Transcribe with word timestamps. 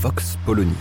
Vox 0.00 0.38
Polony. 0.46 0.74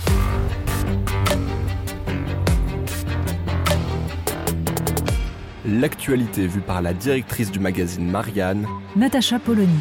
L'actualité 5.66 6.48
vue 6.48 6.62
par 6.62 6.82
la 6.82 6.94
directrice 6.94 7.52
du 7.52 7.60
magazine 7.60 8.10
Marianne, 8.10 8.66
Natacha 8.96 9.38
Polony. 9.38 9.80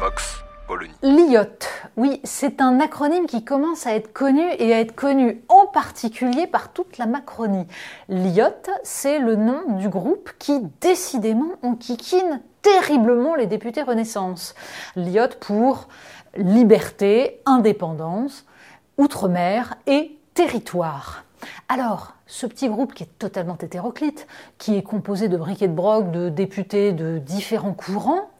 Vox 0.00 0.44
Polony. 0.66 0.92
L'IOT, 1.02 1.66
oui, 1.96 2.20
c'est 2.24 2.60
un 2.60 2.80
acronyme 2.80 3.26
qui 3.26 3.44
commence 3.44 3.86
à 3.86 3.94
être 3.94 4.12
connu 4.12 4.44
et 4.58 4.72
à 4.72 4.80
être 4.80 4.94
connu 4.94 5.42
particulier 5.76 6.46
par 6.46 6.72
toute 6.72 6.96
la 6.96 7.04
Macronie. 7.04 7.66
L'IOT, 8.08 8.70
c'est 8.82 9.18
le 9.18 9.36
nom 9.36 9.76
du 9.76 9.90
groupe 9.90 10.30
qui 10.38 10.58
décidément 10.80 11.50
enquiquine 11.60 12.40
terriblement 12.62 13.34
les 13.34 13.44
députés 13.44 13.82
Renaissance. 13.82 14.54
L'IOT 14.96 15.36
pour 15.38 15.88
liberté, 16.38 17.42
indépendance, 17.44 18.46
outre-mer 18.96 19.74
et 19.86 20.16
territoire. 20.32 21.24
Alors, 21.68 22.14
ce 22.26 22.46
petit 22.46 22.70
groupe 22.70 22.94
qui 22.94 23.02
est 23.02 23.18
totalement 23.18 23.58
hétéroclite, 23.60 24.26
qui 24.56 24.76
est 24.76 24.82
composé 24.82 25.28
de 25.28 25.36
briques 25.36 25.60
et 25.60 25.68
de 25.68 25.74
broc, 25.74 26.10
de 26.10 26.30
députés 26.30 26.92
de 26.92 27.18
différents 27.18 27.74
courants, 27.74 28.30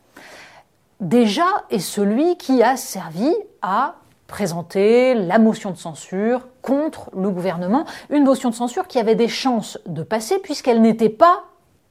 déjà 1.00 1.66
est 1.68 1.80
celui 1.80 2.38
qui 2.38 2.62
a 2.62 2.78
servi 2.78 3.30
à 3.60 3.96
présenter 4.26 5.14
la 5.14 5.38
motion 5.38 5.70
de 5.70 5.76
censure 5.76 6.48
contre 6.62 7.10
le 7.16 7.30
gouvernement, 7.30 7.84
une 8.10 8.24
motion 8.24 8.50
de 8.50 8.54
censure 8.54 8.86
qui 8.88 8.98
avait 8.98 9.14
des 9.14 9.28
chances 9.28 9.78
de 9.86 10.02
passer 10.02 10.38
puisqu'elle 10.38 10.82
n'était 10.82 11.08
pas 11.08 11.44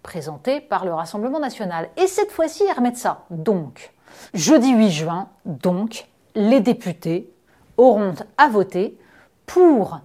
présentée 0.03 0.61
par 0.61 0.85
le 0.85 0.93
Rassemblement 0.93 1.39
national. 1.39 1.89
Et 1.97 2.07
cette 2.07 2.31
fois-ci, 2.31 2.63
ils 2.69 2.73
remettent 2.73 2.97
ça. 2.97 3.25
Donc, 3.29 3.93
jeudi 4.33 4.73
8 4.73 4.91
juin, 4.91 5.29
donc, 5.45 6.07
les 6.35 6.59
députés 6.59 7.31
auront 7.77 8.13
à 8.37 8.47
voter 8.47 8.97
pour 9.45 9.99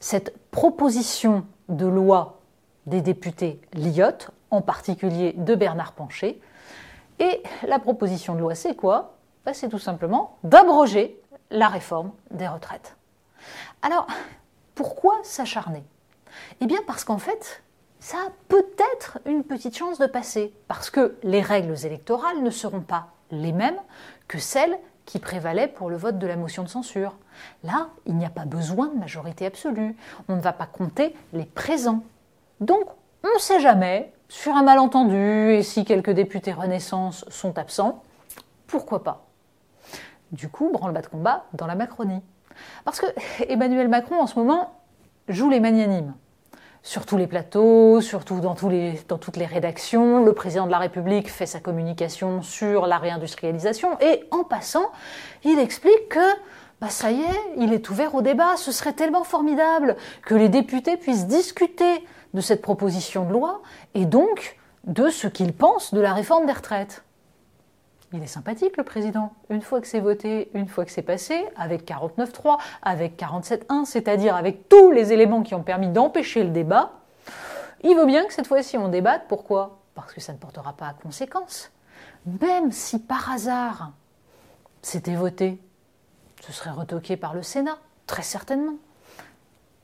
cette 0.00 0.34
proposition 0.50 1.44
de 1.68 1.86
loi 1.86 2.40
des 2.86 3.00
députés 3.00 3.60
Lyotte, 3.74 4.30
en 4.50 4.60
particulier 4.60 5.34
de 5.36 5.54
Bernard 5.54 5.92
Pancher. 5.92 6.40
Et 7.18 7.42
la 7.66 7.78
proposition 7.78 8.34
de 8.34 8.40
loi, 8.40 8.54
c'est 8.54 8.74
quoi? 8.74 9.14
Ben, 9.44 9.54
C'est 9.54 9.68
tout 9.68 9.78
simplement 9.78 10.36
d'abroger 10.44 11.18
la 11.50 11.68
réforme 11.68 12.12
des 12.30 12.48
retraites. 12.48 12.96
Alors, 13.82 14.06
pourquoi 14.74 15.14
s'acharner? 15.22 15.84
Eh 16.60 16.66
bien 16.66 16.78
parce 16.86 17.04
qu'en 17.04 17.18
fait, 17.18 17.62
ça 18.00 18.18
a 18.18 18.30
peut-être 18.48 19.18
une 19.24 19.42
petite 19.42 19.76
chance 19.76 19.98
de 19.98 20.06
passer, 20.06 20.52
parce 20.68 20.90
que 20.90 21.16
les 21.22 21.40
règles 21.40 21.74
électorales 21.84 22.42
ne 22.42 22.50
seront 22.50 22.80
pas 22.80 23.08
les 23.30 23.52
mêmes 23.52 23.80
que 24.28 24.38
celles 24.38 24.78
qui 25.06 25.18
prévalait 25.18 25.68
pour 25.68 25.88
le 25.88 25.96
vote 25.96 26.18
de 26.18 26.26
la 26.26 26.36
motion 26.36 26.62
de 26.62 26.68
censure. 26.68 27.16
Là, 27.62 27.88
il 28.06 28.16
n'y 28.16 28.26
a 28.26 28.30
pas 28.30 28.44
besoin 28.44 28.88
de 28.88 28.98
majorité 28.98 29.46
absolue. 29.46 29.96
On 30.28 30.36
ne 30.36 30.40
va 30.40 30.52
pas 30.52 30.66
compter 30.66 31.14
les 31.32 31.44
présents. 31.44 32.02
Donc, 32.60 32.84
on 33.22 33.28
ne 33.34 33.38
sait 33.38 33.60
jamais, 33.60 34.12
sur 34.28 34.54
un 34.54 34.62
malentendu, 34.62 35.52
et 35.52 35.62
si 35.62 35.84
quelques 35.84 36.10
députés 36.10 36.52
Renaissance 36.52 37.24
sont 37.28 37.56
absents, 37.58 38.02
pourquoi 38.66 39.04
pas? 39.04 39.25
Du 40.32 40.48
coup, 40.48 40.70
branle-bas 40.72 41.02
de 41.02 41.06
combat 41.06 41.44
dans 41.52 41.66
la 41.66 41.74
Macronie. 41.74 42.22
Parce 42.84 43.00
que 43.00 43.06
Emmanuel 43.48 43.88
Macron, 43.88 44.20
en 44.20 44.26
ce 44.26 44.38
moment, 44.38 44.74
joue 45.28 45.50
les 45.50 45.60
magnanimes 45.60 46.14
sur 46.86 47.04
tous 47.04 47.16
les 47.16 47.26
plateaux, 47.26 48.00
surtout 48.00 48.38
dans, 48.38 48.54
toutes 48.54 49.36
les 49.36 49.46
rédactions. 49.46 50.24
Le 50.24 50.32
président 50.32 50.66
de 50.66 50.70
la 50.70 50.78
République 50.78 51.28
fait 51.28 51.46
sa 51.46 51.58
communication 51.58 52.42
sur 52.42 52.86
la 52.86 52.98
réindustrialisation 52.98 54.00
et 54.00 54.22
en 54.30 54.44
passant, 54.44 54.92
il 55.42 55.58
explique 55.58 56.08
que 56.08 56.32
bah 56.80 56.88
ça 56.88 57.10
y 57.10 57.22
est, 57.22 57.40
il 57.56 57.72
est 57.72 57.90
ouvert 57.90 58.14
au 58.14 58.22
débat. 58.22 58.56
Ce 58.56 58.70
serait 58.70 58.92
tellement 58.92 59.24
formidable 59.24 59.96
que 60.24 60.36
les 60.36 60.48
députés 60.48 60.96
puissent 60.96 61.26
discuter 61.26 62.06
de 62.34 62.40
cette 62.40 62.62
proposition 62.62 63.26
de 63.26 63.32
loi 63.32 63.62
et 63.94 64.04
donc 64.04 64.56
de 64.84 65.08
ce 65.08 65.26
qu'ils 65.26 65.54
pensent 65.54 65.92
de 65.92 66.00
la 66.00 66.12
réforme 66.14 66.46
des 66.46 66.52
retraites. 66.52 67.02
Il 68.16 68.22
est 68.22 68.28
sympathique, 68.28 68.78
le 68.78 68.82
président. 68.82 69.34
Une 69.50 69.60
fois 69.60 69.82
que 69.82 69.86
c'est 69.86 70.00
voté, 70.00 70.50
une 70.54 70.68
fois 70.68 70.86
que 70.86 70.90
c'est 70.90 71.02
passé, 71.02 71.46
avec 71.54 71.86
49.3, 71.86 72.56
avec 72.80 73.20
47.1, 73.20 73.84
c'est-à-dire 73.84 74.34
avec 74.34 74.70
tous 74.70 74.90
les 74.90 75.12
éléments 75.12 75.42
qui 75.42 75.54
ont 75.54 75.62
permis 75.62 75.88
d'empêcher 75.88 76.42
le 76.42 76.48
débat, 76.48 76.92
il 77.84 77.94
vaut 77.94 78.06
bien 78.06 78.24
que 78.24 78.32
cette 78.32 78.46
fois-ci 78.46 78.78
on 78.78 78.88
débatte. 78.88 79.24
Pourquoi? 79.28 79.80
Parce 79.94 80.14
que 80.14 80.22
ça 80.22 80.32
ne 80.32 80.38
portera 80.38 80.72
pas 80.72 80.86
à 80.86 80.94
conséquence. 80.94 81.70
Même 82.40 82.72
si 82.72 82.98
par 82.98 83.30
hasard 83.30 83.92
c'était 84.80 85.14
voté, 85.14 85.60
ce 86.40 86.52
serait 86.52 86.70
retoqué 86.70 87.18
par 87.18 87.34
le 87.34 87.42
Sénat, 87.42 87.76
très 88.06 88.22
certainement. 88.22 88.76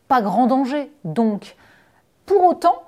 Pas 0.09 0.23
grand 0.23 0.47
danger. 0.47 0.91
Donc, 1.05 1.55
pour 2.25 2.43
autant, 2.45 2.83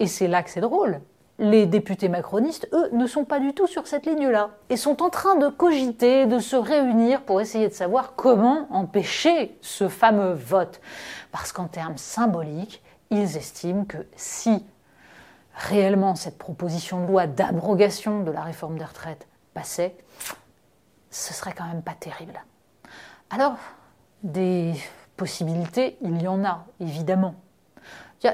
et 0.00 0.08
c'est 0.08 0.26
là 0.26 0.42
que 0.42 0.50
c'est 0.50 0.60
drôle, 0.60 1.00
les 1.38 1.66
députés 1.66 2.08
macronistes, 2.08 2.68
eux, 2.72 2.88
ne 2.92 3.06
sont 3.06 3.24
pas 3.24 3.38
du 3.38 3.54
tout 3.54 3.66
sur 3.66 3.86
cette 3.86 4.06
ligne-là 4.06 4.50
et 4.70 4.76
sont 4.76 5.02
en 5.02 5.10
train 5.10 5.36
de 5.36 5.48
cogiter, 5.48 6.26
de 6.26 6.40
se 6.40 6.56
réunir 6.56 7.22
pour 7.22 7.40
essayer 7.40 7.68
de 7.68 7.74
savoir 7.74 8.14
comment 8.16 8.66
empêcher 8.70 9.56
ce 9.60 9.88
fameux 9.88 10.32
vote. 10.32 10.80
Parce 11.30 11.52
qu'en 11.52 11.68
termes 11.68 11.96
symboliques, 11.96 12.82
ils 13.10 13.36
estiment 13.36 13.84
que 13.84 13.98
si 14.16 14.64
réellement 15.54 16.14
cette 16.14 16.38
proposition 16.38 17.02
de 17.02 17.06
loi 17.06 17.26
d'abrogation 17.26 18.22
de 18.22 18.30
la 18.30 18.42
réforme 18.42 18.78
des 18.78 18.84
retraites 18.84 19.26
passait, 19.54 19.96
ce 21.10 21.32
serait 21.32 21.52
quand 21.52 21.66
même 21.66 21.82
pas 21.82 21.94
terrible. 21.98 22.44
Alors, 23.30 23.56
des 24.22 24.74
possibilités, 25.16 25.98
il 26.02 26.20
y 26.20 26.28
en 26.28 26.44
a, 26.44 26.64
évidemment. 26.80 27.34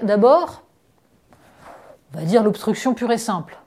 D'abord, 0.03 0.63
on 2.15 2.19
va 2.21 2.25
dire 2.25 2.43
l'obstruction 2.43 2.95
pure 2.95 3.11
et 3.11 3.19
simple. 3.19 3.59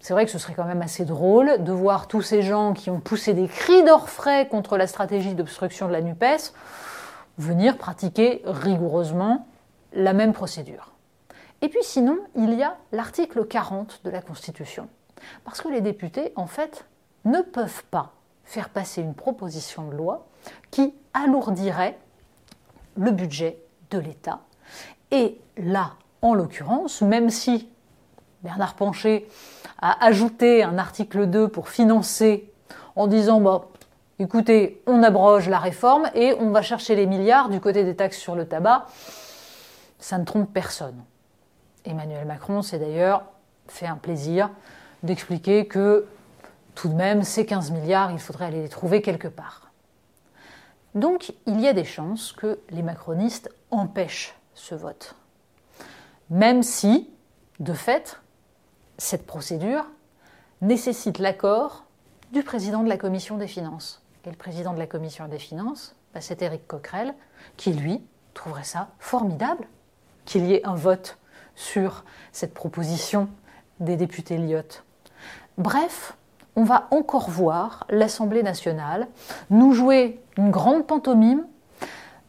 C'est 0.00 0.12
vrai 0.12 0.26
que 0.26 0.30
ce 0.30 0.38
serait 0.38 0.54
quand 0.54 0.66
même 0.66 0.82
assez 0.82 1.04
drôle 1.04 1.64
de 1.64 1.72
voir 1.72 2.08
tous 2.08 2.22
ces 2.22 2.42
gens 2.42 2.74
qui 2.74 2.90
ont 2.90 3.00
poussé 3.00 3.32
des 3.32 3.48
cris 3.48 3.82
d'orfraie 3.84 4.48
contre 4.48 4.76
la 4.76 4.86
stratégie 4.86 5.34
d'obstruction 5.34 5.88
de 5.88 5.92
la 5.92 6.02
NUPES 6.02 6.52
venir 7.38 7.78
pratiquer 7.78 8.42
rigoureusement 8.44 9.46
la 9.92 10.12
même 10.12 10.32
procédure. 10.32 10.92
Et 11.62 11.68
puis 11.68 11.82
sinon, 11.82 12.18
il 12.34 12.54
y 12.54 12.62
a 12.62 12.76
l'article 12.92 13.46
40 13.46 14.02
de 14.04 14.10
la 14.10 14.20
Constitution. 14.20 14.88
Parce 15.44 15.62
que 15.62 15.68
les 15.68 15.80
députés, 15.80 16.32
en 16.36 16.46
fait, 16.46 16.84
ne 17.24 17.40
peuvent 17.40 17.84
pas 17.90 18.12
faire 18.44 18.68
passer 18.68 19.00
une 19.00 19.14
proposition 19.14 19.88
de 19.88 19.96
loi 19.96 20.26
qui 20.70 20.94
alourdirait 21.14 21.98
le 22.96 23.10
budget 23.10 23.58
de 23.90 23.98
l'État. 23.98 24.40
Et 25.10 25.40
là, 25.56 25.94
en 26.22 26.34
l'occurrence, 26.34 27.00
même 27.02 27.30
si 27.30 27.68
Bernard 28.46 28.74
Pancher 28.74 29.28
a 29.82 30.06
ajouté 30.06 30.62
un 30.62 30.78
article 30.78 31.26
2 31.26 31.48
pour 31.48 31.68
financer 31.68 32.48
en 32.94 33.08
disant 33.08 33.40
bah, 33.40 33.66
écoutez, 34.20 34.80
on 34.86 35.02
abroge 35.02 35.48
la 35.48 35.58
réforme 35.58 36.08
et 36.14 36.32
on 36.38 36.50
va 36.50 36.62
chercher 36.62 36.94
les 36.94 37.06
milliards 37.06 37.48
du 37.48 37.58
côté 37.58 37.82
des 37.82 37.96
taxes 37.96 38.18
sur 38.18 38.36
le 38.36 38.46
tabac. 38.46 38.86
Ça 39.98 40.16
ne 40.18 40.24
trompe 40.24 40.52
personne. 40.52 41.02
Emmanuel 41.84 42.24
Macron 42.24 42.62
s'est 42.62 42.78
d'ailleurs 42.78 43.24
fait 43.66 43.86
un 43.86 43.96
plaisir 43.96 44.50
d'expliquer 45.02 45.66
que 45.66 46.06
tout 46.76 46.88
de 46.88 46.94
même, 46.94 47.24
ces 47.24 47.46
15 47.46 47.72
milliards, 47.72 48.12
il 48.12 48.20
faudrait 48.20 48.44
aller 48.44 48.62
les 48.62 48.68
trouver 48.68 49.02
quelque 49.02 49.28
part. 49.28 49.72
Donc, 50.94 51.32
il 51.46 51.60
y 51.60 51.66
a 51.66 51.72
des 51.72 51.84
chances 51.84 52.30
que 52.30 52.60
les 52.70 52.82
macronistes 52.82 53.50
empêchent 53.72 54.36
ce 54.54 54.76
vote. 54.76 55.16
Même 56.30 56.62
si, 56.62 57.10
de 57.58 57.72
fait, 57.72 58.20
cette 58.98 59.26
procédure 59.26 59.84
nécessite 60.62 61.18
l'accord 61.18 61.84
du 62.32 62.42
président 62.42 62.82
de 62.82 62.88
la 62.88 62.96
commission 62.96 63.36
des 63.36 63.46
finances. 63.46 64.02
Et 64.24 64.30
le 64.30 64.36
président 64.36 64.72
de 64.72 64.78
la 64.78 64.86
commission 64.86 65.28
des 65.28 65.38
finances, 65.38 65.94
bah, 66.14 66.20
c'est 66.20 66.42
Éric 66.42 66.66
Coquerel, 66.66 67.14
qui 67.56 67.72
lui 67.72 68.02
trouverait 68.34 68.64
ça 68.64 68.88
formidable 68.98 69.66
qu'il 70.24 70.46
y 70.46 70.54
ait 70.54 70.66
un 70.66 70.74
vote 70.74 71.18
sur 71.54 72.04
cette 72.32 72.52
proposition 72.52 73.28
des 73.80 73.96
députés 73.96 74.38
Lyotte. 74.38 74.84
Bref, 75.58 76.16
on 76.56 76.64
va 76.64 76.88
encore 76.90 77.30
voir 77.30 77.86
l'Assemblée 77.88 78.42
nationale 78.42 79.06
nous 79.50 79.72
jouer 79.72 80.20
une 80.36 80.50
grande 80.50 80.86
pantomime, 80.86 81.46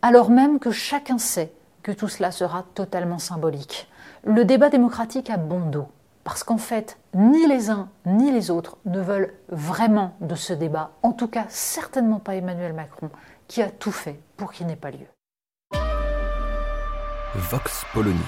alors 0.02 0.30
même 0.30 0.60
que 0.60 0.72
chacun 0.72 1.18
sait 1.18 1.52
que 1.82 1.92
tout 1.92 2.08
cela 2.08 2.32
sera 2.32 2.64
totalement 2.74 3.20
symbolique. 3.20 3.90
Le 4.24 4.46
débat 4.46 4.70
démocratique 4.70 5.30
a 5.30 5.38
bon 5.38 5.70
dos, 5.70 5.88
parce 6.28 6.44
qu'en 6.44 6.58
fait, 6.58 6.98
ni 7.16 7.48
les 7.48 7.70
uns 7.70 7.88
ni 8.06 8.34
les 8.34 8.52
autres 8.52 8.80
ne 8.84 9.00
veulent 9.00 9.32
vraiment 9.48 10.14
de 10.20 10.36
ce 10.36 10.52
débat, 10.52 10.92
en 11.02 11.14
tout 11.14 11.30
cas 11.30 11.46
certainement 11.48 12.20
pas 12.20 12.36
Emmanuel 12.36 12.74
Macron, 12.74 13.10
qui 13.48 13.62
a 13.62 13.70
tout 13.70 13.94
fait 13.94 14.20
pour 14.36 14.52
qu'il 14.52 14.68
n'ait 14.68 14.76
pas 14.76 14.92
lieu. 14.92 15.08
Vox 17.34 17.86
Polony. 17.94 18.20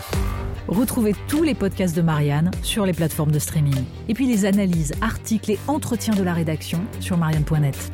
Retrouvez 0.69 1.13
tous 1.27 1.43
les 1.43 1.53
podcasts 1.53 1.93
de 1.93 2.01
Marianne 2.01 2.51
sur 2.63 2.85
les 2.85 2.93
plateformes 2.93 3.33
de 3.33 3.39
streaming. 3.39 3.83
Et 4.07 4.13
puis 4.13 4.27
les 4.27 4.45
analyses, 4.45 4.93
articles 5.01 5.51
et 5.51 5.59
entretiens 5.67 6.15
de 6.15 6.23
la 6.23 6.33
rédaction 6.33 6.79
sur 7.01 7.17
marianne.net. 7.17 7.91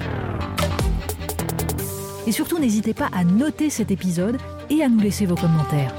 Et 2.28 2.32
surtout, 2.32 2.60
n'hésitez 2.60 2.94
pas 2.94 3.10
à 3.12 3.24
noter 3.24 3.72
cet 3.72 3.90
épisode 3.90 4.38
et 4.70 4.84
à 4.84 4.88
nous 4.88 5.00
laisser 5.00 5.26
vos 5.26 5.36
commentaires. 5.36 5.96